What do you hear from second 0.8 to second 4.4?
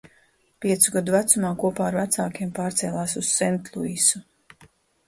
gadu vecumā kopā ar vecākiem pārcēlās uz Sentluisu.